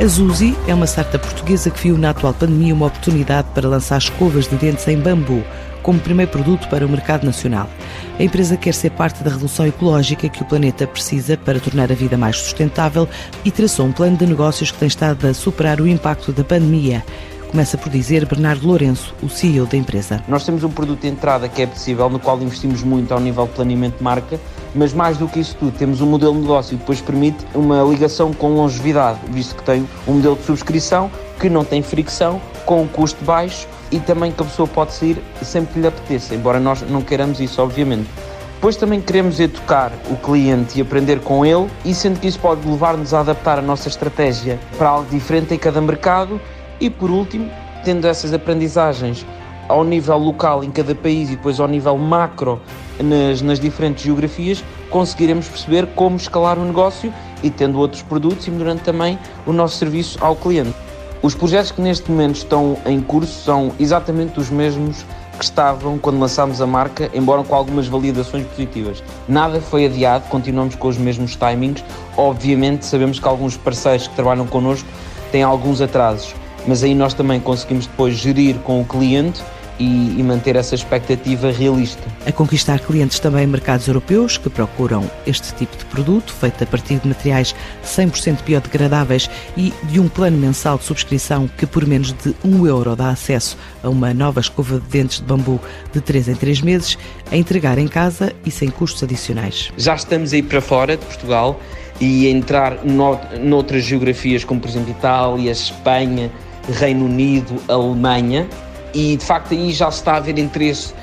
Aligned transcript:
A 0.00 0.06
Zuzi 0.06 0.56
é 0.68 0.72
uma 0.72 0.86
startup 0.86 1.26
portuguesa 1.26 1.70
que 1.70 1.82
viu 1.82 1.98
na 1.98 2.10
atual 2.10 2.32
pandemia 2.32 2.72
uma 2.72 2.86
oportunidade 2.86 3.48
para 3.52 3.68
lançar 3.68 3.98
escovas 3.98 4.46
de 4.46 4.54
dentes 4.54 4.86
em 4.86 4.96
bambu 4.96 5.42
como 5.82 5.98
primeiro 5.98 6.30
produto 6.30 6.68
para 6.68 6.86
o 6.86 6.88
mercado 6.88 7.26
nacional. 7.26 7.68
A 8.16 8.22
empresa 8.22 8.56
quer 8.56 8.74
ser 8.74 8.90
parte 8.90 9.24
da 9.24 9.30
revolução 9.30 9.66
ecológica 9.66 10.28
que 10.28 10.40
o 10.40 10.44
planeta 10.44 10.86
precisa 10.86 11.36
para 11.36 11.58
tornar 11.58 11.90
a 11.90 11.96
vida 11.96 12.16
mais 12.16 12.36
sustentável 12.36 13.08
e 13.44 13.50
traçou 13.50 13.86
um 13.86 13.92
plano 13.92 14.16
de 14.16 14.24
negócios 14.24 14.70
que 14.70 14.78
tem 14.78 14.86
estado 14.86 15.26
a 15.26 15.34
superar 15.34 15.80
o 15.80 15.88
impacto 15.88 16.30
da 16.30 16.44
pandemia. 16.44 17.04
Começa 17.50 17.76
por 17.76 17.90
dizer 17.90 18.24
Bernardo 18.24 18.68
Lourenço, 18.68 19.14
o 19.20 19.28
CEO 19.28 19.66
da 19.66 19.76
empresa. 19.76 20.22
Nós 20.28 20.44
temos 20.44 20.62
um 20.62 20.70
produto 20.70 21.00
de 21.00 21.08
entrada 21.08 21.48
que 21.48 21.62
é 21.62 21.66
possível, 21.66 22.08
no 22.08 22.20
qual 22.20 22.40
investimos 22.40 22.84
muito 22.84 23.12
ao 23.12 23.18
nível 23.18 23.46
de 23.46 23.52
planeamento 23.52 23.96
de 23.96 24.04
marca, 24.04 24.38
mas 24.74 24.92
mais 24.92 25.16
do 25.16 25.26
que 25.28 25.40
isso 25.40 25.56
tudo, 25.58 25.72
temos 25.76 26.00
um 26.00 26.06
modelo 26.06 26.34
de 26.34 26.40
negócio 26.40 26.70
que 26.70 26.76
depois 26.76 27.00
permite 27.00 27.44
uma 27.54 27.82
ligação 27.82 28.32
com 28.32 28.54
longevidade, 28.54 29.18
visto 29.30 29.54
que 29.56 29.62
tem 29.62 29.88
um 30.06 30.14
modelo 30.14 30.36
de 30.36 30.44
subscrição 30.44 31.10
que 31.38 31.48
não 31.48 31.64
tem 31.64 31.82
fricção, 31.82 32.40
com 32.66 32.82
um 32.82 32.88
custo 32.88 33.24
baixo 33.24 33.66
e 33.90 33.98
também 33.98 34.30
que 34.30 34.42
a 34.42 34.44
pessoa 34.44 34.68
pode 34.68 34.92
sair 34.92 35.22
sempre 35.42 35.74
que 35.74 35.80
lhe 35.80 35.86
apeteça, 35.86 36.34
embora 36.34 36.60
nós 36.60 36.82
não 36.82 37.00
queiramos 37.00 37.40
isso, 37.40 37.62
obviamente. 37.62 38.08
Depois 38.54 38.76
também 38.76 39.00
queremos 39.00 39.38
educar 39.38 39.92
o 40.10 40.16
cliente 40.16 40.78
e 40.78 40.82
aprender 40.82 41.20
com 41.20 41.46
ele, 41.46 41.68
e 41.84 41.94
sendo 41.94 42.18
que 42.18 42.26
isso 42.26 42.40
pode 42.40 42.68
levar-nos 42.68 43.14
a 43.14 43.20
adaptar 43.20 43.58
a 43.58 43.62
nossa 43.62 43.88
estratégia 43.88 44.58
para 44.76 44.88
algo 44.88 45.08
diferente 45.08 45.54
em 45.54 45.58
cada 45.58 45.80
mercado 45.80 46.40
e 46.80 46.90
por 46.90 47.08
último, 47.08 47.48
tendo 47.84 48.06
essas 48.06 48.32
aprendizagens 48.32 49.24
ao 49.68 49.84
nível 49.84 50.16
local 50.16 50.64
em 50.64 50.70
cada 50.70 50.94
país 50.94 51.28
e 51.28 51.36
depois 51.36 51.60
ao 51.60 51.68
nível 51.68 51.96
macro 51.96 52.60
nas, 52.98 53.42
nas 53.42 53.60
diferentes 53.60 54.04
geografias, 54.04 54.64
conseguiremos 54.90 55.48
perceber 55.48 55.86
como 55.94 56.16
escalar 56.16 56.58
o 56.58 56.64
negócio 56.64 57.12
e 57.42 57.50
tendo 57.50 57.78
outros 57.78 58.02
produtos 58.02 58.46
e 58.46 58.50
melhorando 58.50 58.80
também 58.80 59.18
o 59.46 59.52
nosso 59.52 59.76
serviço 59.76 60.18
ao 60.20 60.34
cliente. 60.34 60.74
Os 61.22 61.34
projetos 61.34 61.70
que 61.70 61.80
neste 61.80 62.10
momento 62.10 62.36
estão 62.36 62.76
em 62.86 63.00
curso 63.00 63.44
são 63.44 63.72
exatamente 63.78 64.38
os 64.38 64.50
mesmos 64.50 65.04
que 65.36 65.44
estavam 65.44 65.98
quando 65.98 66.18
lançámos 66.18 66.60
a 66.60 66.66
marca, 66.66 67.10
embora 67.14 67.44
com 67.44 67.54
algumas 67.54 67.86
validações 67.86 68.44
positivas. 68.46 69.02
Nada 69.28 69.60
foi 69.60 69.86
adiado, 69.86 70.28
continuamos 70.28 70.74
com 70.74 70.88
os 70.88 70.98
mesmos 70.98 71.36
timings. 71.36 71.84
Obviamente, 72.16 72.84
sabemos 72.84 73.20
que 73.20 73.28
alguns 73.28 73.56
parceiros 73.56 74.08
que 74.08 74.14
trabalham 74.14 74.46
connosco 74.46 74.88
têm 75.30 75.42
alguns 75.42 75.80
atrasos 75.80 76.34
mas 76.68 76.84
aí 76.84 76.94
nós 76.94 77.14
também 77.14 77.40
conseguimos 77.40 77.86
depois 77.86 78.14
gerir 78.14 78.56
com 78.58 78.80
o 78.80 78.84
cliente 78.84 79.42
e, 79.78 80.18
e, 80.18 80.22
manter 80.22 80.56
essa 80.56 80.74
expectativa 80.74 81.50
realista. 81.50 82.02
A 82.26 82.32
conquistar 82.32 82.80
clientes 82.80 83.18
também 83.18 83.44
em 83.44 83.46
mercados 83.46 83.86
europeus 83.86 84.36
que 84.36 84.50
procuram 84.50 85.08
este 85.26 85.54
tipo 85.54 85.76
de 85.76 85.84
produto, 85.86 86.32
feito 86.32 86.64
a 86.64 86.66
partir 86.66 86.98
de 86.98 87.08
materiais 87.08 87.54
100% 87.84 88.42
biodegradáveis 88.44 89.30
e 89.56 89.72
de 89.84 90.00
um 90.00 90.08
plano 90.08 90.36
mensal 90.36 90.78
de 90.78 90.84
subscrição 90.84 91.48
que 91.56 91.66
por 91.66 91.86
menos 91.86 92.12
de 92.12 92.34
1 92.44 92.66
euro 92.66 92.96
dá 92.96 93.10
acesso 93.10 93.56
a 93.82 93.88
uma 93.88 94.12
nova 94.12 94.40
escova 94.40 94.80
de 94.80 94.86
dentes 94.86 95.18
de 95.18 95.24
bambu 95.24 95.60
de 95.92 96.00
3 96.00 96.28
em 96.28 96.34
3 96.34 96.60
meses, 96.62 96.98
a 97.30 97.36
entregar 97.36 97.78
em 97.78 97.88
casa 97.88 98.32
e 98.44 98.50
sem 98.50 98.70
custos 98.70 99.02
adicionais. 99.02 99.70
Já 99.76 99.94
estamos 99.94 100.32
aí 100.32 100.42
para 100.42 100.60
fora 100.60 100.96
de 100.96 101.04
Portugal 101.04 101.60
e 102.00 102.26
a 102.26 102.30
entrar 102.30 102.84
noutras 102.84 103.84
geografias 103.84 104.44
como 104.44 104.60
por 104.60 104.68
exemplo 104.68 104.90
Itália, 104.90 105.50
Espanha, 105.50 106.30
Reino 106.68 107.06
Unido, 107.06 107.60
Alemanha, 107.68 108.46
e 108.94 109.16
de 109.16 109.24
facto 109.24 109.52
aí 109.52 109.72
já 109.72 109.90
se 109.90 109.98
está 109.98 110.16
a 110.16 110.20
ver 110.20 110.38
interesse 110.38 110.94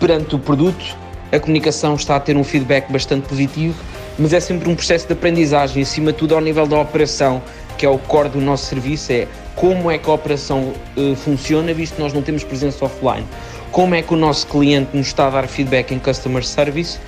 perante 0.00 0.34
o 0.34 0.38
produto, 0.38 0.96
a 1.30 1.38
comunicação 1.38 1.94
está 1.94 2.16
a 2.16 2.20
ter 2.20 2.36
um 2.36 2.44
feedback 2.44 2.90
bastante 2.90 3.28
positivo, 3.28 3.74
mas 4.18 4.32
é 4.32 4.40
sempre 4.40 4.68
um 4.68 4.74
processo 4.74 5.06
de 5.06 5.12
aprendizagem, 5.12 5.82
acima 5.82 6.12
de 6.12 6.18
tudo 6.18 6.34
ao 6.34 6.40
nível 6.40 6.66
da 6.66 6.80
operação, 6.80 7.42
que 7.76 7.84
é 7.84 7.88
o 7.88 7.98
core 7.98 8.30
do 8.30 8.40
nosso 8.40 8.66
serviço, 8.66 9.12
é 9.12 9.28
como 9.54 9.90
é 9.90 9.98
que 9.98 10.08
a 10.08 10.12
operação 10.12 10.72
uh, 10.96 11.16
funciona, 11.16 11.72
visto 11.74 11.96
que 11.96 12.02
nós 12.02 12.12
não 12.12 12.22
temos 12.22 12.44
presença 12.44 12.84
offline, 12.84 13.26
como 13.70 13.94
é 13.94 14.02
que 14.02 14.14
o 14.14 14.16
nosso 14.16 14.46
cliente 14.46 14.96
nos 14.96 15.08
está 15.08 15.26
a 15.26 15.30
dar 15.30 15.46
feedback 15.46 15.92
em 15.92 15.98
customer 15.98 16.44
service 16.44 16.98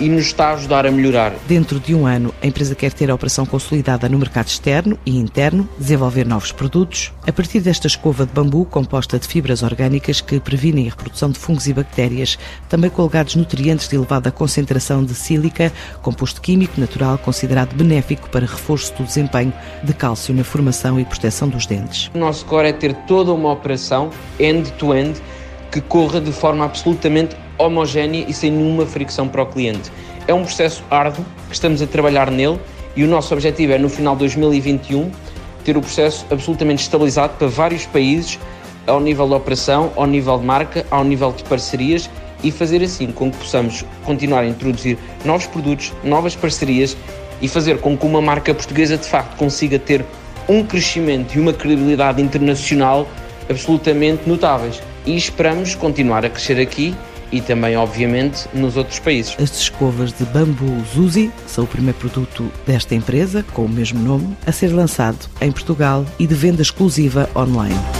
e 0.00 0.08
nos 0.08 0.26
está 0.26 0.48
a 0.48 0.54
ajudar 0.54 0.86
a 0.86 0.90
melhorar. 0.90 1.32
Dentro 1.46 1.80
de 1.80 1.94
um 1.94 2.06
ano, 2.06 2.32
a 2.42 2.46
empresa 2.46 2.74
quer 2.74 2.92
ter 2.92 3.10
a 3.10 3.14
operação 3.14 3.44
consolidada 3.44 4.08
no 4.08 4.18
mercado 4.18 4.46
externo 4.46 4.98
e 5.04 5.16
interno, 5.16 5.68
desenvolver 5.78 6.26
novos 6.26 6.52
produtos, 6.52 7.12
a 7.26 7.32
partir 7.32 7.60
desta 7.60 7.86
escova 7.86 8.24
de 8.24 8.32
bambu 8.32 8.64
composta 8.64 9.18
de 9.18 9.26
fibras 9.26 9.62
orgânicas 9.62 10.20
que 10.20 10.40
previnem 10.40 10.86
a 10.86 10.90
reprodução 10.90 11.30
de 11.30 11.38
fungos 11.38 11.66
e 11.66 11.72
bactérias, 11.72 12.38
também 12.68 12.90
com 12.90 13.02
alegados 13.02 13.34
nutrientes 13.34 13.88
de 13.88 13.96
elevada 13.96 14.30
concentração 14.30 15.04
de 15.04 15.14
sílica, 15.14 15.72
composto 16.02 16.40
químico 16.40 16.80
natural 16.80 17.18
considerado 17.18 17.74
benéfico 17.74 18.28
para 18.30 18.46
reforço 18.46 18.94
do 18.94 19.04
desempenho 19.04 19.52
de 19.82 19.92
cálcio 19.92 20.34
na 20.34 20.44
formação 20.44 20.98
e 21.00 21.04
proteção 21.04 21.48
dos 21.48 21.66
dentes. 21.66 22.10
O 22.14 22.18
nosso 22.18 22.44
core 22.44 22.68
é 22.68 22.72
ter 22.72 22.94
toda 23.06 23.32
uma 23.32 23.52
operação 23.52 24.10
end-to-end 24.38 25.18
-end, 25.18 25.22
que 25.70 25.80
corra 25.80 26.20
de 26.20 26.32
forma 26.32 26.64
absolutamente 26.64 27.36
homogénea 27.58 28.24
e 28.28 28.32
sem 28.32 28.50
nenhuma 28.50 28.86
fricção 28.86 29.28
para 29.28 29.42
o 29.42 29.46
cliente. 29.46 29.90
É 30.26 30.34
um 30.34 30.44
processo 30.44 30.82
árduo 30.90 31.24
que 31.48 31.54
estamos 31.54 31.82
a 31.82 31.86
trabalhar 31.86 32.30
nele 32.30 32.58
e 32.94 33.04
o 33.04 33.06
nosso 33.08 33.32
objetivo 33.34 33.72
é 33.72 33.78
no 33.78 33.88
final 33.88 34.14
de 34.14 34.20
2021 34.20 35.10
ter 35.64 35.76
o 35.76 35.80
processo 35.80 36.24
absolutamente 36.30 36.82
estabilizado 36.82 37.34
para 37.38 37.48
vários 37.48 37.84
países 37.86 38.38
ao 38.86 39.00
nível 39.00 39.26
de 39.28 39.34
operação, 39.34 39.92
ao 39.96 40.06
nível 40.06 40.38
de 40.38 40.46
marca, 40.46 40.86
ao 40.90 41.04
nível 41.04 41.32
de 41.32 41.44
parcerias 41.44 42.08
e 42.42 42.50
fazer 42.50 42.82
assim 42.82 43.10
com 43.12 43.30
que 43.30 43.36
possamos 43.36 43.84
continuar 44.04 44.40
a 44.40 44.46
introduzir 44.46 44.96
novos 45.24 45.46
produtos, 45.46 45.92
novas 46.04 46.34
parcerias 46.34 46.96
e 47.40 47.48
fazer 47.48 47.78
com 47.80 47.96
que 47.96 48.06
uma 48.06 48.20
marca 48.20 48.54
portuguesa 48.54 48.96
de 48.96 49.06
facto 49.06 49.36
consiga 49.36 49.78
ter 49.78 50.04
um 50.48 50.64
crescimento 50.64 51.34
e 51.36 51.40
uma 51.40 51.52
credibilidade 51.52 52.22
internacional 52.22 53.06
absolutamente 53.50 54.28
notáveis. 54.28 54.82
E 55.04 55.16
esperamos 55.16 55.74
continuar 55.74 56.24
a 56.24 56.30
crescer 56.30 56.60
aqui 56.60 56.94
e 57.30 57.40
também, 57.40 57.76
obviamente, 57.76 58.48
nos 58.54 58.76
outros 58.76 58.98
países. 58.98 59.36
As 59.40 59.58
escovas 59.60 60.12
de 60.12 60.24
bambu 60.24 60.82
Zuzi 60.94 61.30
são 61.46 61.64
o 61.64 61.66
primeiro 61.66 61.98
produto 61.98 62.50
desta 62.66 62.94
empresa, 62.94 63.44
com 63.52 63.64
o 63.64 63.68
mesmo 63.68 64.00
nome, 64.00 64.36
a 64.46 64.52
ser 64.52 64.68
lançado 64.68 65.18
em 65.40 65.50
Portugal 65.50 66.04
e 66.18 66.26
de 66.26 66.34
venda 66.34 66.62
exclusiva 66.62 67.28
online. 67.34 67.97